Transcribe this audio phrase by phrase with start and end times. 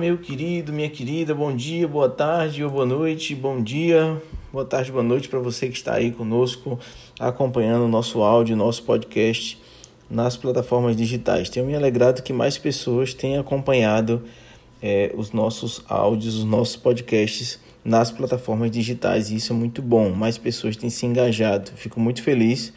[0.00, 4.18] meu querido, minha querida, bom dia, boa tarde ou boa noite, bom dia,
[4.50, 6.80] boa tarde, boa noite para você que está aí conosco
[7.18, 9.60] acompanhando o nosso áudio, nosso podcast
[10.08, 11.50] nas plataformas digitais.
[11.50, 14.22] Tenho me alegrado que mais pessoas tenham acompanhado
[14.82, 20.08] é, os nossos áudios, os nossos podcasts nas plataformas digitais e isso é muito bom.
[20.08, 21.72] Mais pessoas têm se engajado.
[21.76, 22.72] Fico muito feliz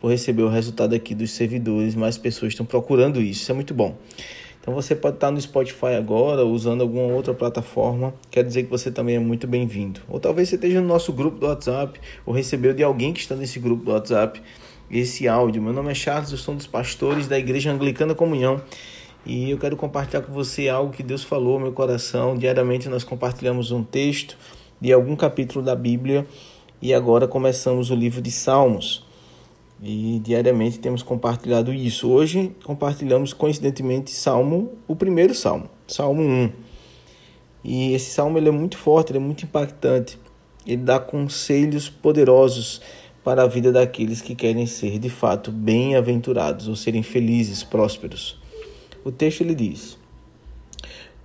[0.00, 1.96] por receber o resultado aqui dos servidores.
[1.96, 3.42] Mais pessoas estão procurando isso.
[3.42, 3.96] Isso é muito bom.
[4.62, 8.92] Então você pode estar no Spotify agora, usando alguma outra plataforma, quer dizer que você
[8.92, 10.00] também é muito bem-vindo.
[10.08, 13.34] Ou talvez você esteja no nosso grupo do WhatsApp, ou recebeu de alguém que está
[13.34, 14.40] nesse grupo do WhatsApp
[14.88, 15.60] esse áudio.
[15.60, 18.62] Meu nome é Charles, eu sou um dos pastores da Igreja Anglicana Comunhão
[19.26, 22.36] e eu quero compartilhar com você algo que Deus falou no meu coração.
[22.38, 24.38] Diariamente nós compartilhamos um texto
[24.80, 26.24] de algum capítulo da Bíblia
[26.80, 29.04] e agora começamos o livro de Salmos.
[29.84, 32.08] E diariamente temos compartilhado isso.
[32.08, 36.52] Hoje compartilhamos coincidentemente Salmo, o primeiro Salmo, Salmo 1.
[37.64, 40.20] E esse salmo ele é muito forte, ele é muito impactante.
[40.64, 42.80] Ele dá conselhos poderosos
[43.24, 48.40] para a vida daqueles que querem ser de fato bem-aventurados ou serem felizes, prósperos.
[49.04, 49.98] O texto ele diz: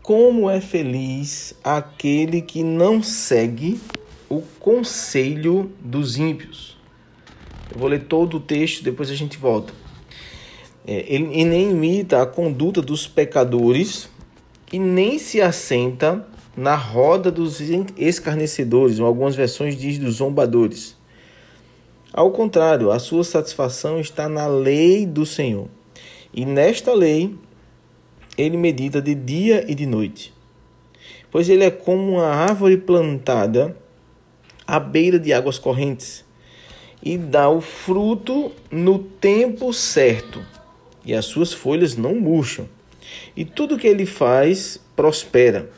[0.01, 3.79] Como é feliz aquele que não segue
[4.27, 6.76] o conselho dos ímpios
[7.73, 9.73] eu vou ler todo o texto, depois a gente volta.
[10.85, 14.09] É, ele, ele nem imita a conduta dos pecadores
[14.71, 17.59] e nem se assenta na roda dos
[17.97, 20.97] escarnecedores, ou algumas versões diz dos zombadores.
[22.11, 25.67] Ao contrário, a sua satisfação está na lei do Senhor.
[26.33, 27.35] E nesta lei
[28.37, 30.33] ele medita de dia e de noite.
[31.29, 33.75] Pois ele é como uma árvore plantada
[34.65, 36.26] à beira de águas correntes
[37.07, 40.43] e dá o fruto no tempo certo,
[41.05, 42.67] e as suas folhas não murcham.
[43.33, 45.69] E tudo que ele faz prospera.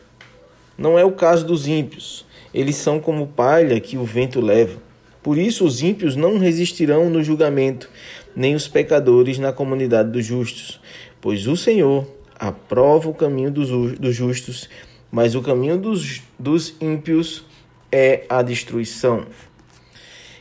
[0.76, 2.26] Não é o caso dos ímpios.
[2.52, 4.82] Eles são como palha que o vento leva.
[5.22, 7.92] Por isso os ímpios não resistirão no julgamento,
[8.36, 10.82] nem os pecadores na comunidade dos justos.
[11.22, 12.08] Pois o Senhor
[12.40, 13.70] aprova o caminho dos,
[14.16, 14.68] justos,
[15.12, 17.46] mas o caminho dos, dos ímpios
[17.92, 19.28] é a destruição.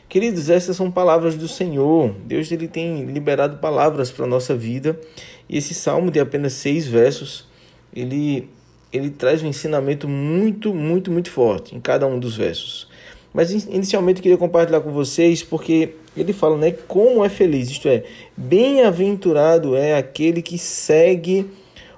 [0.09, 2.15] Queridos, essas são palavras do Senhor.
[2.25, 4.99] Deus ele tem liberado palavras para a nossa vida.
[5.47, 7.47] E esse salmo de apenas seis versos,
[7.95, 8.49] ele,
[8.91, 12.87] ele traz um ensinamento muito, muito, muito forte em cada um dos versos.
[13.31, 17.87] Mas inicialmente eu queria compartilhar com vocês porque ele fala, né, como é feliz, isto
[17.87, 18.03] é,
[18.35, 21.47] bem-aventurado é aquele que segue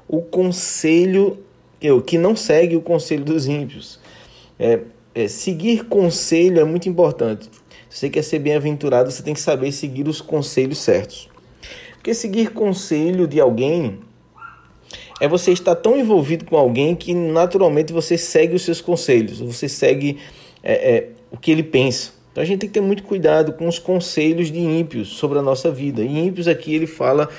[0.05, 1.39] o conselho,
[2.05, 3.97] que não segue o conselho dos ímpios.
[4.59, 4.81] É,
[5.15, 7.49] é, seguir conselho é muito importante.
[7.91, 11.29] Você quer ser bem-aventurado, você tem que saber seguir os conselhos certos.
[11.95, 13.99] Porque seguir conselho de alguém
[15.19, 19.67] é você estar tão envolvido com alguém que naturalmente você segue os seus conselhos, você
[19.67, 20.17] segue
[20.63, 22.13] é, é, o que ele pensa.
[22.31, 25.41] Então a gente tem que ter muito cuidado com os conselhos de ímpios sobre a
[25.41, 26.01] nossa vida.
[26.01, 27.29] E ímpios aqui ele fala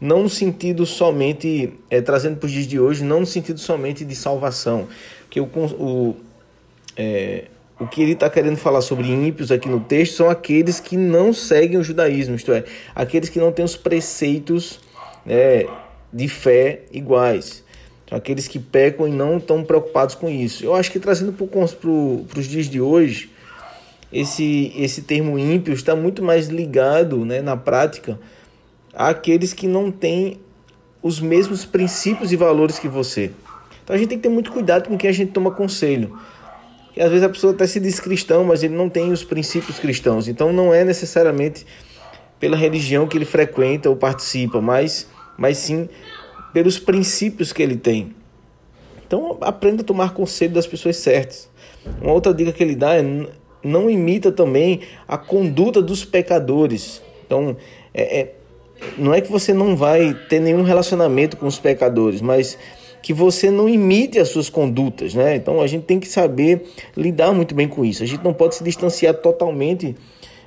[0.00, 4.06] não no sentido somente, é, trazendo para os dias de hoje, não no sentido somente
[4.06, 4.88] de salvação.
[5.28, 5.44] Que o,
[5.78, 6.16] o
[6.96, 7.44] é,
[7.80, 11.32] o que ele está querendo falar sobre ímpios aqui no texto são aqueles que não
[11.32, 14.80] seguem o judaísmo, isto é, aqueles que não têm os preceitos
[15.24, 15.66] né,
[16.12, 17.64] de fé iguais.
[18.10, 20.64] Aqueles que pecam e não estão preocupados com isso.
[20.64, 23.30] Eu acho que trazendo para os dias de hoje,
[24.10, 28.18] esse, esse termo ímpio está muito mais ligado né, na prática
[28.94, 30.40] àqueles que não têm
[31.02, 33.30] os mesmos princípios e valores que você.
[33.84, 36.18] Então a gente tem que ter muito cuidado com quem a gente toma conselho.
[36.98, 39.78] E às vezes a pessoa até se diz cristão, mas ele não tem os princípios
[39.78, 40.26] cristãos.
[40.26, 41.64] Então não é necessariamente
[42.40, 45.88] pela religião que ele frequenta ou participa, mas, mas sim
[46.52, 48.16] pelos princípios que ele tem.
[49.06, 51.48] Então aprenda a tomar conselho das pessoas certas.
[52.02, 53.28] Uma outra dica que ele dá é
[53.62, 57.00] não imita também a conduta dos pecadores.
[57.24, 57.56] Então,
[57.94, 58.34] é, é,
[58.96, 62.58] não é que você não vai ter nenhum relacionamento com os pecadores, mas
[63.02, 65.36] que você não imite as suas condutas, né?
[65.36, 66.66] Então a gente tem que saber
[66.96, 68.02] lidar muito bem com isso.
[68.02, 69.94] A gente não pode se distanciar totalmente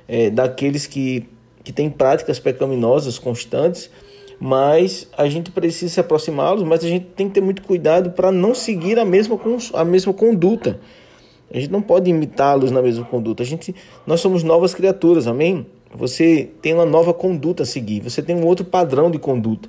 [0.06, 1.26] é, daqueles que,
[1.64, 3.90] que têm práticas pecaminosas constantes,
[4.38, 8.30] mas a gente precisa se aproximá-los, mas a gente tem que ter muito cuidado para
[8.30, 9.38] não seguir a mesma,
[9.74, 10.80] a mesma conduta.
[11.52, 13.42] A gente não pode imitá-los na mesma conduta.
[13.42, 13.74] A gente,
[14.06, 15.66] nós somos novas criaturas, amém?
[15.94, 19.68] Você tem uma nova conduta a seguir, você tem um outro padrão de conduta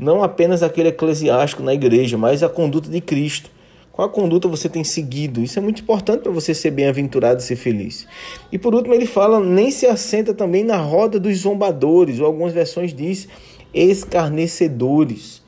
[0.00, 3.50] não apenas aquele eclesiástico na igreja, mas a conduta de Cristo.
[3.92, 5.42] Qual a conduta você tem seguido?
[5.42, 8.06] Isso é muito importante para você ser bem-aventurado e ser feliz.
[8.50, 12.54] E por último, ele fala: nem se assenta também na roda dos zombadores, ou algumas
[12.54, 13.28] versões diz
[13.74, 15.42] escarnecedores.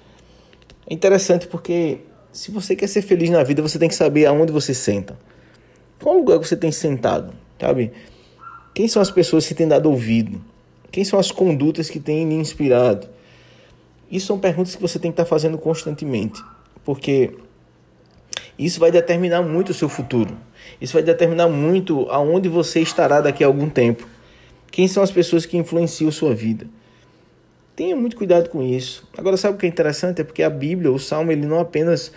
[0.86, 2.00] É interessante porque
[2.30, 5.18] se você quer ser feliz na vida, você tem que saber aonde você senta.
[6.02, 7.90] Qual lugar você tem sentado, sabe?
[8.74, 10.42] Quem são as pessoas que têm dado ouvido?
[10.90, 13.08] Quem são as condutas que têm lhe inspirado?
[14.12, 16.44] Isso são perguntas que você tem que estar fazendo constantemente,
[16.84, 17.30] porque
[18.58, 20.36] isso vai determinar muito o seu futuro.
[20.78, 24.06] Isso vai determinar muito aonde você estará daqui a algum tempo.
[24.70, 26.66] Quem são as pessoas que influenciam sua vida?
[27.74, 29.08] Tenha muito cuidado com isso.
[29.16, 32.12] Agora sabe o que é interessante é porque a Bíblia, o Salmo, ele não apenas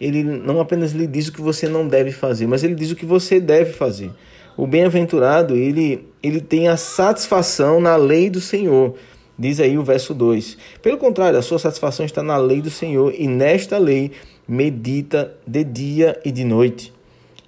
[0.00, 2.96] ele não apenas lhe diz o que você não deve fazer, mas ele diz o
[2.96, 4.10] que você deve fazer.
[4.56, 8.96] O bem-aventurado, ele ele tem a satisfação na lei do Senhor.
[9.38, 10.56] Diz aí o verso 2.
[10.80, 14.12] Pelo contrário, a sua satisfação está na lei do Senhor, e nesta lei
[14.48, 16.92] medita de dia e de noite.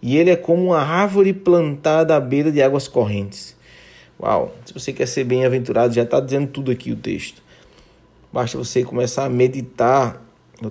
[0.03, 3.57] E ele é como uma árvore plantada à beira de águas correntes.
[4.21, 4.55] Uau!
[4.65, 7.43] Se você quer ser bem-aventurado, já está dizendo tudo aqui o texto.
[8.33, 10.23] Basta você começar a meditar,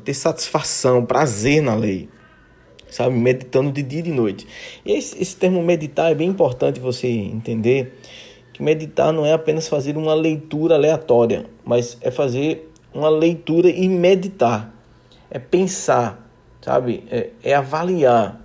[0.04, 2.08] ter satisfação, prazer na lei.
[2.90, 3.16] Sabe?
[3.16, 4.48] Meditando de dia e de noite.
[4.86, 8.00] E esse, esse termo meditar é bem importante você entender
[8.58, 13.88] que meditar não é apenas fazer uma leitura aleatória, mas é fazer uma leitura e
[13.88, 14.74] meditar.
[15.30, 16.28] É pensar,
[16.60, 17.04] sabe?
[17.12, 18.42] É, é avaliar.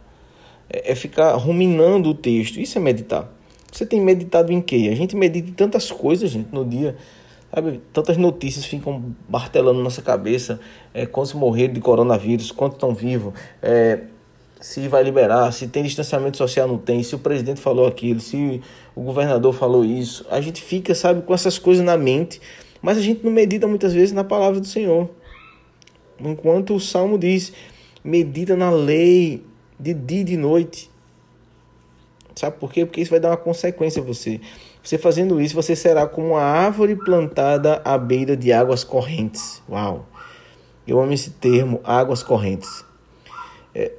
[0.69, 2.61] É, é ficar ruminando o texto.
[2.61, 3.27] Isso é meditar.
[3.73, 4.91] Você tem meditado em quê?
[4.93, 6.95] A gente medita em tantas coisas, gente, no dia.
[7.55, 10.61] Sabe, tantas notícias ficam martelando nossa cabeça.
[10.93, 13.33] É, quantos morreram de coronavírus, quantos estão vivos,
[13.63, 14.01] é,
[14.63, 18.63] se vai liberar, se tem distanciamento social, não tem, se o presidente falou aquilo, se
[18.95, 20.25] o governador falou isso.
[20.31, 22.41] A gente fica, sabe, com essas coisas na mente,
[22.81, 25.11] mas a gente não medita muitas vezes na palavra do Senhor.
[26.21, 27.53] Enquanto o Salmo diz,
[28.05, 29.45] medita na lei
[29.79, 30.89] de dia e de noite.
[32.37, 32.87] Sabe por quê?
[32.87, 34.41] Porque isso vai dar uma consequência a você.
[34.81, 39.61] Você fazendo isso, você será como uma árvore plantada à beira de águas correntes.
[39.69, 40.07] Uau!
[40.87, 42.85] Eu amo esse termo, águas correntes.
[43.75, 43.93] É,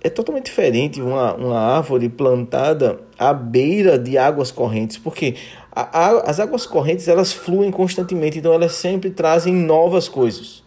[0.00, 5.36] é totalmente diferente uma, uma árvore plantada à beira de águas correntes, porque
[5.70, 10.62] a, a, as águas correntes elas fluem constantemente, então elas sempre trazem novas coisas.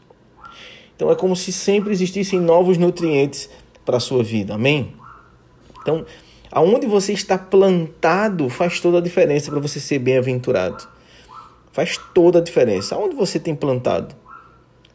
[0.95, 3.49] Então é como se sempre existissem novos nutrientes
[3.85, 4.93] para a sua vida, amém?
[5.81, 6.05] Então,
[6.55, 10.87] Aonde você está plantado faz toda a diferença para você ser bem-aventurado.
[11.73, 12.95] Faz toda a diferença.
[12.95, 14.15] Aonde você tem plantado?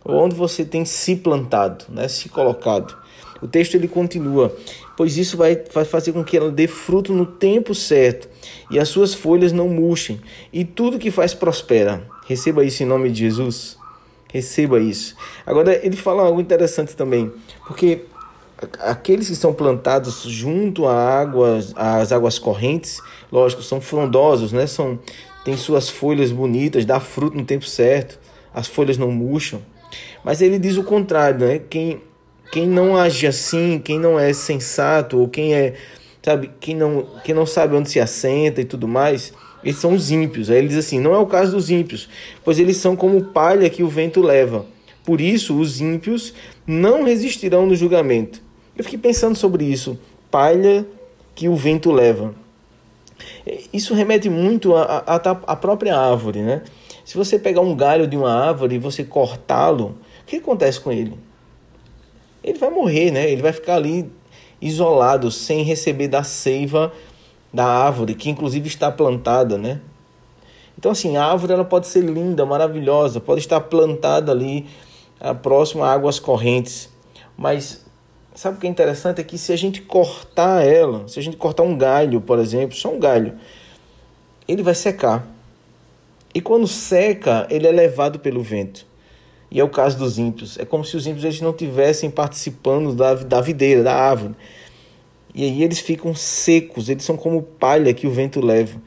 [0.04, 2.08] Onde você tem se plantado, né?
[2.08, 2.96] se colocado.
[3.42, 4.54] O texto ele continua,
[4.96, 8.28] pois isso vai, vai fazer com que ela dê fruto no tempo certo
[8.70, 10.20] e as suas folhas não murchem
[10.52, 12.06] e tudo que faz prospera.
[12.26, 13.78] Receba isso em nome de Jesus.
[14.32, 15.16] Receba isso.
[15.44, 17.32] Agora ele fala algo interessante também,
[17.66, 18.02] porque
[18.78, 23.00] aqueles que são plantados junto a águas, às águas correntes,
[23.32, 24.66] lógico, são frondosos, né?
[24.66, 24.98] São
[25.44, 28.20] tem suas folhas bonitas, dá fruto no tempo certo,
[28.52, 29.62] as folhas não murcham.
[30.24, 31.60] Mas ele diz o contrário, né?
[31.70, 32.00] Quem
[32.52, 35.74] quem não age assim, quem não é sensato ou quem é,
[36.20, 39.32] sabe, quem não quem não sabe onde se assenta e tudo mais,
[39.62, 40.50] eles são os ímpios.
[40.50, 42.08] Aí ele diz assim: "Não é o caso dos ímpios,
[42.44, 44.66] pois eles são como palha que o vento leva.
[45.04, 46.34] Por isso os ímpios
[46.66, 48.42] não resistirão no julgamento."
[48.76, 49.98] Eu fiquei pensando sobre isso.
[50.30, 50.86] Palha
[51.34, 52.34] que o vento leva.
[53.72, 56.62] Isso remete muito à própria árvore, né?
[57.10, 60.92] Se você pegar um galho de uma árvore e você cortá-lo, o que acontece com
[60.92, 61.18] ele?
[62.40, 63.28] Ele vai morrer, né?
[63.28, 64.08] Ele vai ficar ali
[64.62, 66.92] isolado, sem receber da seiva
[67.52, 69.80] da árvore, que inclusive está plantada, né?
[70.78, 74.68] Então, assim, a árvore ela pode ser linda, maravilhosa, pode estar plantada ali,
[75.42, 76.90] próximo a águas correntes,
[77.36, 77.84] mas
[78.36, 79.20] sabe o que é interessante?
[79.20, 82.76] É que se a gente cortar ela, se a gente cortar um galho, por exemplo,
[82.76, 83.36] só um galho,
[84.46, 85.39] ele vai secar.
[86.32, 88.86] E quando seca, ele é levado pelo vento.
[89.50, 90.58] E é o caso dos ímpios.
[90.58, 94.34] É como se os ímpios eles não tivessem participando da, da videira, da árvore.
[95.34, 98.80] E aí eles ficam secos, eles são como palha que o vento leva.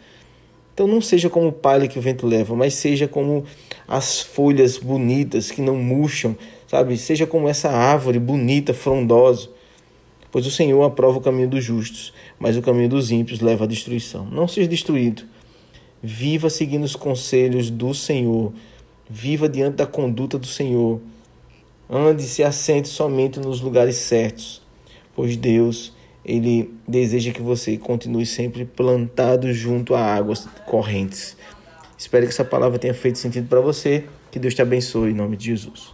[0.73, 3.43] Então não seja como palha que o vento leva, mas seja como
[3.87, 6.35] as folhas bonitas que não murcham,
[6.67, 6.97] sabe?
[6.97, 9.49] Seja como essa árvore bonita, frondosa.
[10.31, 13.67] Pois o Senhor aprova o caminho dos justos, mas o caminho dos ímpios leva à
[13.67, 14.25] destruição.
[14.25, 15.23] Não seja destruído.
[16.05, 18.51] Viva seguindo os conselhos do Senhor.
[19.09, 20.99] Viva diante da conduta do Senhor.
[21.89, 24.61] Ande e se assente somente nos lugares certos,
[25.15, 25.93] pois Deus,
[26.25, 31.37] ele deseja que você continue sempre plantado junto a águas correntes.
[31.97, 34.03] Espero que essa palavra tenha feito sentido para você.
[34.29, 35.93] Que Deus te abençoe em nome de Jesus.